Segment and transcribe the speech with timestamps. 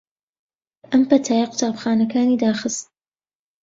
[0.91, 2.85] ئەم پەتایە قوتابخانەکانی داخست